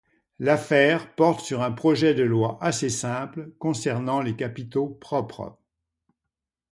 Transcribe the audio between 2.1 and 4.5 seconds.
de loi assez simple concernant les